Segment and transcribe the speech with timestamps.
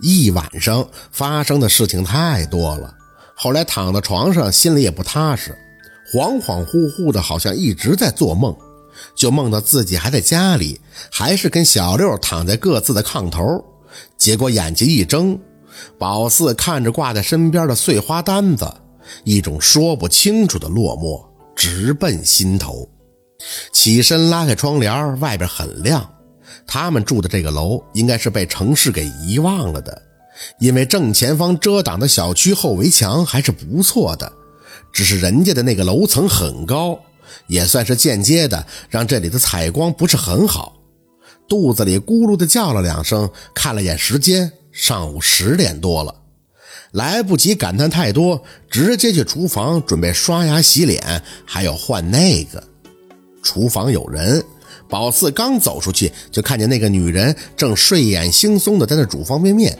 [0.00, 2.94] 一晚上发生的事情太多了，
[3.34, 5.56] 后来躺在床上，心里也不踏实，
[6.12, 8.56] 恍恍惚惚的，好像一直在做梦，
[9.14, 10.80] 就梦到自己还在家里，
[11.10, 13.64] 还是跟小六躺在各自的炕头。
[14.16, 15.38] 结果眼睛一睁，
[15.98, 18.72] 宝四看着挂在身边的碎花单子，
[19.24, 21.24] 一种说不清楚的落寞
[21.56, 22.88] 直奔心头。
[23.72, 26.08] 起身拉开窗帘，外边很亮。
[26.66, 30.02] 他们住的这个楼应该是被城市给遗忘了的，
[30.58, 34.32] 因为正前方遮挡的小区后围墙还是不错的，
[34.92, 36.98] 只是人家的那个楼层很高，
[37.46, 40.74] 也算是间接的让这里的采光不是很好。
[41.48, 46.14] 肚子里咕噜的叫了两声，看了眼时间，上午十点多了，
[46.92, 52.62] 来不及感叹太多，直接去厨房准备刷牙洗脸，还要换那个。
[53.42, 54.44] 厨房有人。
[54.88, 59.78] 宝四刚走出去，就看见那个女人正睡眼惺忪的在那煮方便面，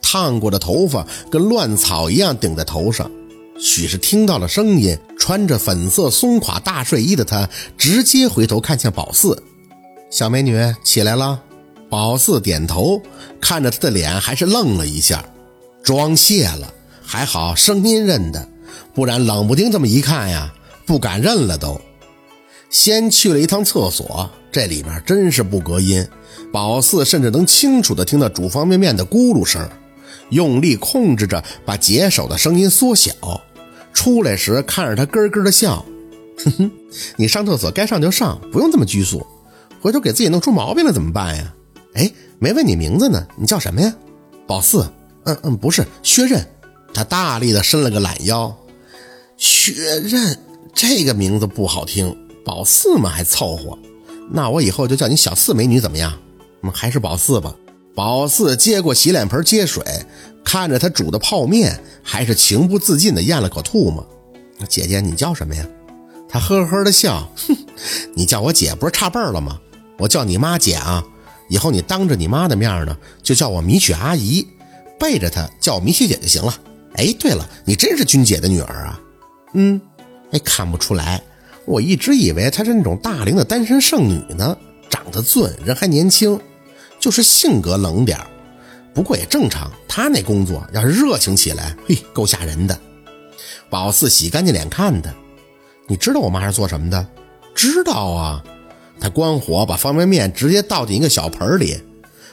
[0.00, 3.10] 烫过的头发跟乱草一样顶在头上。
[3.58, 9.42] 许是听到了声音，穿着粉色松垮大睡衣的她直接回头看向宝四
[10.10, 11.40] ：“小美女起来了。”
[11.88, 13.00] 宝四点头，
[13.40, 15.24] 看着她的脸，还是愣了一下，
[15.82, 18.46] 妆卸了，还好声音认得，
[18.94, 20.52] 不然冷不丁这么一看呀，
[20.84, 21.80] 不敢认了都。
[22.70, 26.06] 先去了一趟厕所，这里面真是不隔音，
[26.52, 29.68] 宝四甚至能清楚地听到煮方便面的咕噜声，
[30.30, 33.12] 用力控制着把解手的声音缩小。
[33.92, 35.84] 出来时看着他咯咯的笑，
[36.44, 36.70] 哼哼，
[37.16, 39.26] 你上厕所该上就上，不用这么拘束，
[39.80, 41.54] 回头给自己弄出毛病了怎么办呀？
[41.94, 43.94] 哎，没问你名字呢，你叫什么呀？
[44.46, 44.86] 宝四，
[45.24, 46.46] 嗯嗯，不是薛刃。
[46.92, 48.54] 他大力地伸了个懒腰，
[49.36, 50.38] 薛刃
[50.74, 52.14] 这个名字不好听。
[52.46, 53.76] 宝四嘛还凑合，
[54.30, 56.16] 那我以后就叫你小四美女怎么样？
[56.62, 57.52] 嗯，还是宝四吧。
[57.92, 59.82] 宝四接过洗脸盆接水，
[60.44, 64.06] 看着他煮的泡面，还是情不自禁的咽了口唾沫。
[64.68, 65.66] 姐姐，你叫什么呀？
[66.28, 67.56] 他呵呵的笑，哼，
[68.14, 69.58] 你叫我姐不是差辈儿了吗？
[69.98, 71.02] 我叫你妈姐啊，
[71.48, 74.46] 以后你当着你妈的面呢，就叫我米雪阿姨，
[75.00, 76.54] 背着她叫我米雪姐就行了。
[76.94, 79.00] 哎，对了，你真是君姐的女儿啊？
[79.54, 79.80] 嗯，
[80.30, 81.20] 哎，看不出来。
[81.66, 84.56] 我一直以为她是那种大龄的单身剩女呢，
[84.88, 86.40] 长得俊，人还年轻，
[87.00, 88.18] 就是性格冷点
[88.94, 92.78] 不过也正常，她那工作要是热情起来，嘿，够吓人的。
[93.68, 95.12] 宝四洗干净脸看她，
[95.88, 97.06] 你知道我妈是做什么的？
[97.54, 98.44] 知道啊，
[99.00, 101.76] 她关火把方便面直接倒进一个小盆里。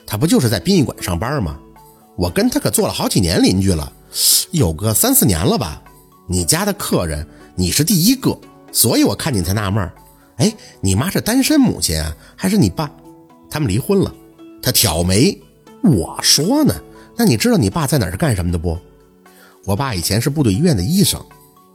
[0.06, 1.60] 她不就是在殡仪馆上班吗？
[2.16, 3.92] 我跟她可做了好几年邻居了，
[4.52, 5.82] 有个三四年了吧。
[6.28, 8.38] 你家的客人，你是第一个。
[8.74, 9.94] 所以我看你才纳闷儿
[10.38, 12.92] 哎，你妈是单身母亲啊，还是你爸？
[13.50, 14.14] 他们离婚了。
[14.64, 15.40] 他挑眉，
[15.84, 16.74] 我说呢，
[17.16, 18.78] 那你知道你爸在哪是干什么的不？
[19.66, 21.24] 我爸以前是部队医院的医生。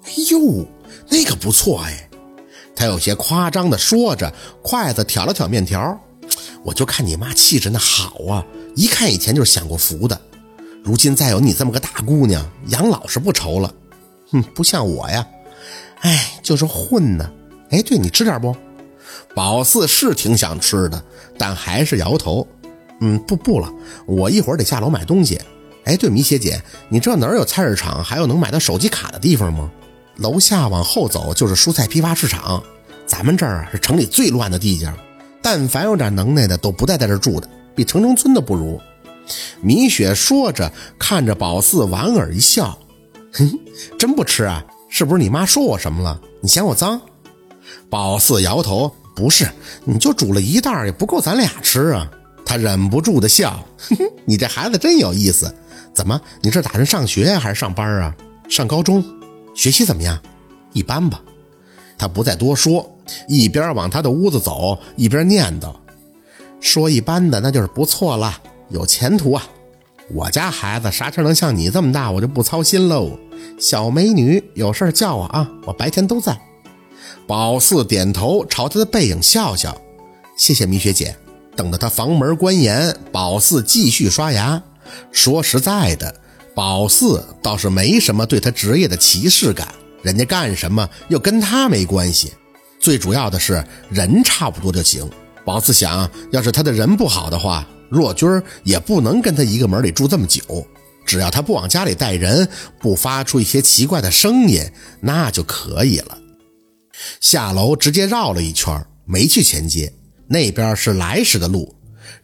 [0.05, 0.67] 哎呦，
[1.09, 2.11] 那个不错哎。
[2.75, 4.33] 他有些夸张的说着，
[4.63, 5.99] 筷子挑了挑面条。
[6.65, 8.45] 我就看你妈气质那好啊，
[8.75, 10.21] 一看以前就是享过福的。
[10.83, 13.73] 如今再有你这么个大姑娘，养老是不愁了。
[14.31, 15.27] 哼，不像我呀。
[16.01, 17.31] 哎，就是混呢。
[17.69, 18.57] 哎，对你吃点不？
[19.35, 21.05] 宝四是挺想吃的，
[21.37, 22.47] 但还是摇头。
[23.03, 23.71] 嗯，不不了，
[24.07, 25.39] 我一会儿得下楼买东西。
[25.85, 29.71] 哎，对，米雪姐，你知道哪儿有菜市场，还有能买到手机卡的地方吗？
[30.17, 32.63] 楼下往后走就是蔬菜批发市场。
[33.07, 34.91] 咱们这儿啊是城里最乱的地界，
[35.43, 38.81] 但凡有点能耐的都不带在这住的，比城中村都不如。
[39.61, 42.79] 米雪说着，看着宝四莞尔一笑，
[43.35, 43.51] 哼，
[43.99, 44.65] 真不吃啊？
[44.89, 46.19] 是不是你妈说我什么了？
[46.41, 47.01] 你嫌我脏？
[47.91, 49.49] 宝四摇头，不是，
[49.85, 52.11] 你就煮了一袋也不够咱俩吃啊。
[52.45, 53.63] 他忍不住的笑，
[54.25, 55.53] 你这孩子真有意思。
[55.93, 58.15] 怎么，你这打算上学呀，还是上班啊？
[58.49, 59.05] 上高中，
[59.55, 60.19] 学习怎么样？
[60.73, 61.21] 一般吧。
[61.99, 62.89] 他不再多说，
[63.27, 65.75] 一边往他的屋子走，一边念叨
[66.61, 69.45] ：“说一般的，那就是不错了，有前途啊。
[70.15, 73.19] 我家孩子啥时候能像你这么大，我就不操心喽。”
[73.61, 76.39] 小美女，有事叫我啊，我白天都在。
[77.27, 79.77] 宝四点头，朝他的背影笑笑，
[80.37, 81.15] 谢谢米雪姐。
[81.55, 84.63] 等到他房门关严，宝四继续刷牙。
[85.13, 86.15] 说实在的，
[86.55, 89.69] 宝四倒是没什么对他职业的歧视感，
[90.03, 92.33] 人家干什么又跟他没关系。
[92.81, 95.09] 最主要的是人差不多就行。
[95.45, 98.29] 宝四想要是他的人不好的话，若君
[98.65, 100.67] 也不能跟他一个门里住这么久。
[101.07, 102.47] 只要他不往家里带人，
[102.79, 104.63] 不发出一些奇怪的声音，
[105.01, 106.19] 那就可以了。
[107.21, 109.93] 下楼直接绕了一圈，没去前街，
[110.27, 111.75] 那边是来时的路。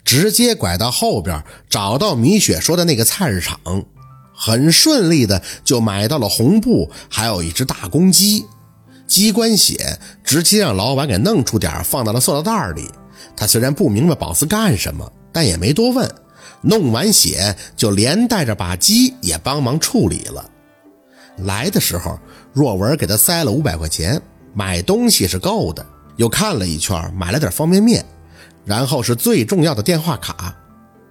[0.05, 3.59] 直接拐到后边，找到米雪说的那个菜市场，
[4.35, 8.45] 很顺利的就买到了红布，还有一只大公鸡。
[9.07, 12.91] 鸡冠血直接让老板给弄出点，放到了塑料袋里。
[13.35, 16.11] 他虽然不明白宝斯干什么，但也没多问。
[16.63, 20.51] 弄完血，就连带着把鸡也帮忙处理了。
[21.39, 22.19] 来的时候，
[22.55, 24.23] 若文给他塞了五百块钱，
[24.55, 25.85] 买东西是够的。
[26.17, 28.05] 又看了一圈，买了点方便面，
[28.65, 30.55] 然后是最重要的电话卡。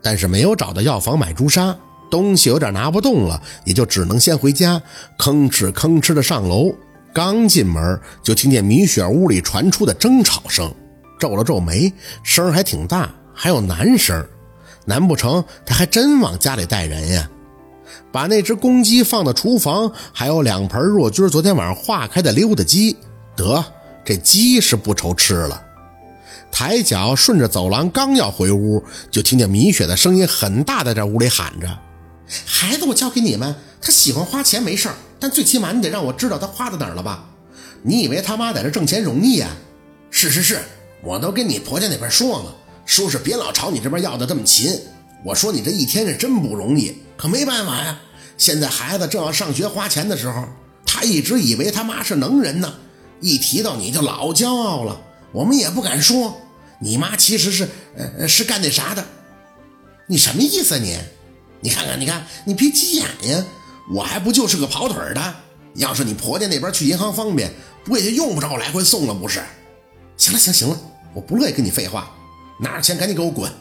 [0.02, 1.78] 但是没有找到药房买朱砂，
[2.10, 4.82] 东西有点拿不动了，也就只能先回家，
[5.20, 6.74] 吭哧吭哧的上楼。
[7.14, 10.74] 刚进门，就听见米雪屋里传出的争吵声，
[11.20, 11.94] 皱了皱眉，
[12.24, 14.26] 声还挺大，还有男声。
[14.86, 17.30] 难不成他还真往家里带人呀？
[18.12, 22.96] 把那只公鸡放到厨房，还有两盆若君昨天晚上化开的溜达鸡，
[23.36, 23.64] 得
[24.04, 25.64] 这鸡是不愁吃了。
[26.52, 31.80] 抬脚顺着走廊，刚要回屋，就听见米雪的声音很大，在这屋里喊着
[32.46, 37.24] ：“孩子，我交给你们，他喜欢花钱没事儿。”但最起码你得让我知道他花在哪儿了吧？
[37.82, 39.48] 你以为他妈在这挣钱容易呀？
[40.12, 40.60] 是是是，
[41.02, 44.80] 我都跟你婆家那边说了，说是别老朝你这边要的这么勤。
[45.26, 48.00] 我说你这一天是真不容易，可没办法呀。
[48.38, 50.46] 现在孩子正要上学花钱的时候，
[50.86, 52.74] 他一直以为他妈是能人呢，
[53.22, 55.02] 一提到你就老骄傲了。
[55.32, 56.42] 我们也不敢说，
[56.80, 59.06] 你妈其实是呃是干那啥的。
[60.08, 60.98] 你什么意思啊你？
[61.62, 63.46] 你看看你看，你别急眼呀。
[63.94, 65.36] 我还不就是个跑腿的，
[65.76, 67.52] 要是你婆家那边去银行方便，
[67.86, 69.42] 不也就用不着我来回送了不是？
[70.18, 70.78] 行了行行了，
[71.14, 72.10] 我不乐意跟你废话，
[72.60, 73.52] 拿着钱赶紧给我滚。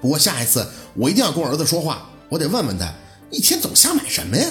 [0.00, 2.92] 不过下一次我一定要跟我儿子说话，我得问问他，
[3.30, 4.46] 一天总瞎买什么呀？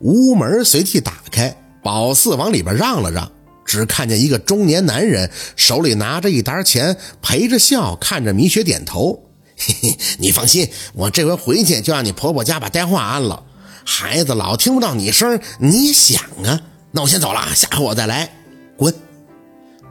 [0.00, 3.30] 屋门随即打开，宝四往里边让了让，
[3.64, 9.22] 只看见一个中年男人手里拿着一沓钱，陪着笑看着米雪点头。
[9.58, 13.42] 嘿嘿，你放心，我这回回去就让你婆婆家把电话安了。
[13.84, 16.60] 孩子老听不到你声，你也想啊？
[16.92, 18.30] 那我先走了，下回我再来。
[18.76, 18.94] 滚！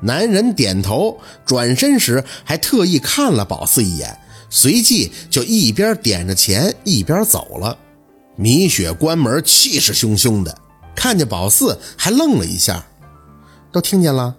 [0.06, 4.20] 男人点头，转身时还特意看了宝四一眼，
[4.52, 7.76] 随即就一边点着钱一边走了。
[8.36, 10.56] 米雪关门，气势汹汹的，
[10.96, 12.86] 看见宝四还愣了一下。
[13.72, 14.36] 都听见了？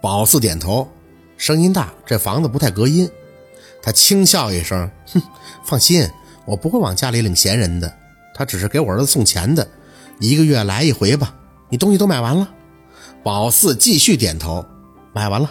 [0.00, 0.88] 宝四点头，
[1.36, 3.10] 声音大，这房子不太隔音。
[3.82, 5.20] 他轻笑一声，哼，
[5.64, 6.08] 放心，
[6.46, 7.92] 我不会往家里领闲人的。
[8.34, 9.66] 他只是给我儿子送钱的，
[10.20, 11.34] 一个月来一回吧。
[11.68, 12.48] 你东西都买完了？
[13.22, 14.64] 宝四继续点头，
[15.12, 15.50] 买完了。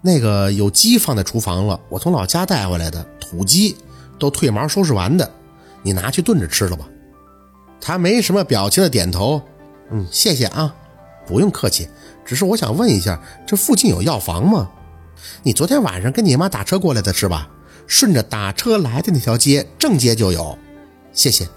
[0.00, 3.76] 那个有鸡放在厨房了，我从老家带回来的土鸡，
[4.18, 5.28] 都褪毛收拾完的，
[5.82, 6.88] 你拿去炖着吃了吧。
[7.80, 9.42] 他没什么表情的点头，
[9.90, 10.74] 嗯，谢谢啊，
[11.26, 11.88] 不用客气。
[12.24, 14.70] 只是我想问一下，这附近有药房吗？
[15.42, 17.48] 你昨天晚上跟你妈打车过来的是吧？
[17.86, 20.56] 顺着打车来的那条街正街就有。
[21.12, 21.48] 谢谢。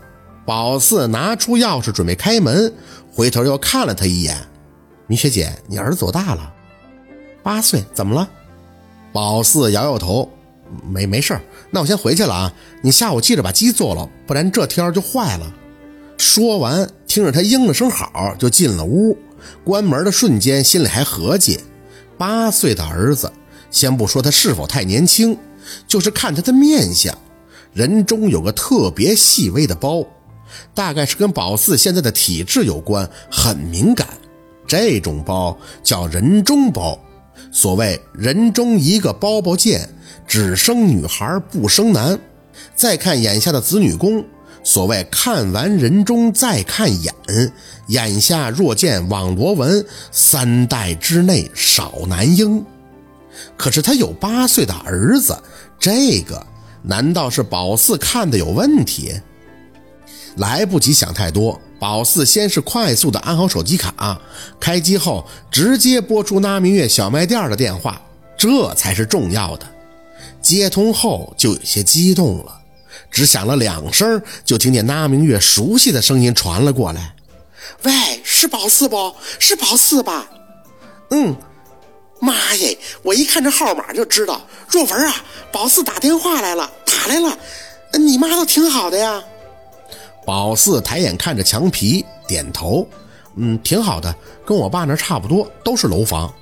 [0.46, 2.74] 宝四拿出钥匙准备开门，
[3.12, 4.36] 回头又看了他一眼
[5.06, 6.54] ：“米雪姐，你儿子多大了？
[7.44, 8.30] 八岁，怎么了？”
[9.14, 10.30] 宝四摇摇头
[10.88, 11.40] ：“没没事
[11.70, 12.54] 那我先回去了啊。
[12.82, 15.54] 你下午记着把鸡做了，不然这天就坏了。”
[16.18, 19.18] 说完，听着他应了声好，就进了屋。
[19.64, 21.60] 关门的瞬间，心里还合计：
[22.18, 23.32] 八岁的儿子，
[23.72, 25.36] 先不说他是否太年轻，
[25.88, 27.18] 就是看他的面相，
[27.74, 30.06] 人中有个特别细微的包。
[30.76, 34.08] 大概是跟宝四现在的体质有关，很敏感。
[34.68, 37.00] 这种包叫人中包，
[37.52, 39.90] 所谓人中一个包包见，
[40.28, 42.20] 只生女孩不生男。
[42.76, 44.24] 再看眼下的子女宫，
[44.64, 47.14] 所谓看完人中再看眼，
[47.88, 52.64] 眼下若见网罗纹，三代之内少男婴。
[53.58, 55.36] 可是他有八岁的儿子，
[55.80, 56.46] 这个
[56.84, 59.14] 难道是宝四看的有问题？
[60.38, 64.22] 来不及想太多，宝四先是快速的安好手机卡，
[64.60, 68.00] 开机后直接拨出那明月小卖店的电话，
[68.38, 69.66] 这才是重要的。
[70.44, 72.62] 接通后就有些激动了，
[73.10, 77.16] 只响了两声，就听见那明月熟悉的声音传了过来
[77.82, 77.92] ：“喂，
[78.24, 79.16] 是宝四不？
[79.40, 80.30] 是宝四吧？
[81.10, 81.36] 嗯，
[82.20, 82.78] 妈耶！
[83.02, 85.16] 我一看这号码就知道，若文啊，
[85.52, 87.36] 宝四打电话来了，打来了。
[87.94, 89.24] 你妈都挺好的呀。”
[90.26, 92.88] 宝四抬眼看着墙皮，点头，
[93.36, 94.14] 嗯，挺好的，
[94.46, 96.34] 跟我爸那差不多，都是楼房。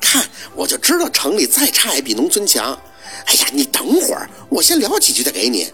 [0.00, 2.78] 看，我就知道城里再差也比农村强。
[3.26, 5.72] 哎呀，你等会儿，我先聊几句再给你。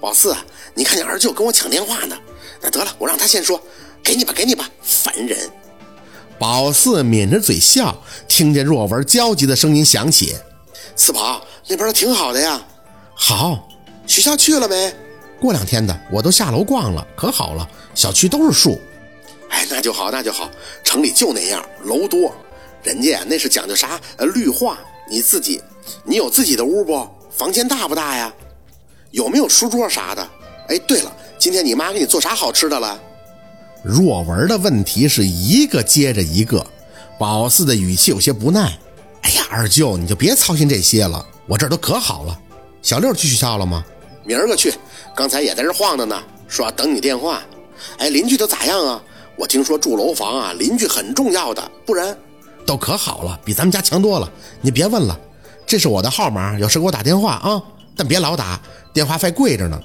[0.00, 0.34] 宝四，
[0.74, 2.16] 你看你二舅跟我抢电话呢。
[2.60, 3.60] 那得了，我让他先说，
[4.02, 5.38] 给你吧，给你吧，烦人。
[6.38, 7.96] 宝四抿着嘴笑，
[8.28, 10.34] 听见若文焦急的声音响起
[10.96, 12.62] ：“四宝那边挺好的呀。”
[13.14, 13.68] 好，
[14.06, 14.94] 学校去了没？
[15.40, 18.80] 过两天的我都下楼逛了，可好了，小区都是树。
[19.50, 20.50] 哎，那就好，那就好。
[20.82, 22.34] 城里就那样，楼多，
[22.82, 24.00] 人家那是讲究啥？
[24.16, 24.78] 呃，绿化。
[25.08, 25.62] 你自己，
[26.04, 27.08] 你有自己的屋不？
[27.30, 28.32] 房间大不大呀？
[29.12, 30.28] 有没有书桌啥的？
[30.68, 33.00] 哎，对了，今天你妈给你做啥好吃的了？
[33.84, 36.66] 若文的问题是一个接着一个，
[37.18, 38.76] 宝四的语气有些不耐。
[39.22, 42.36] 哎呀，二舅，你就别操心这些了，我这儿都可好了。
[42.82, 43.84] 小六去学校了吗？
[44.24, 44.74] 明儿个去，
[45.16, 47.42] 刚才也在这晃荡呢，说等你电话。
[47.96, 49.02] 哎，邻居都咋样啊？
[49.34, 52.14] 我听说住楼房啊，邻居很重要的，不然
[52.66, 54.30] 都可好了，比咱们家强多了。
[54.60, 55.18] 你别问了，
[55.66, 57.62] 这是我的号码，有事给我打电话啊，
[57.96, 58.60] 但别老打，
[58.92, 59.80] 电话费贵着呢。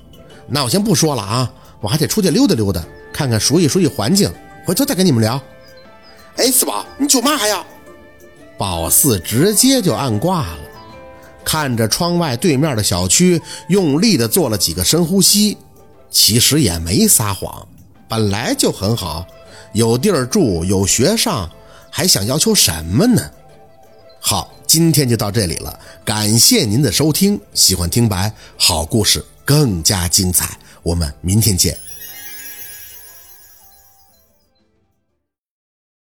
[0.47, 2.83] 那我先不说了啊，我还得出去溜达溜达，
[3.13, 4.29] 看看熟悉熟悉环境，
[4.65, 5.41] 回头再跟你们聊。
[6.35, 7.65] 哎，四宝，你舅妈还要？
[8.57, 10.59] 宝四直接就按挂了，
[11.43, 15.57] 看着窗外对面的小区，用力的做了几个深呼吸。
[16.09, 17.67] 其实也没撒谎，
[18.07, 19.25] 本来就很好，
[19.73, 21.49] 有地儿住，有学上，
[21.89, 23.21] 还想要求什么呢？
[24.19, 27.39] 好，今天就到这里了，感谢您的收听。
[27.53, 31.77] 喜欢听白好故事，更加精彩，我们明天见。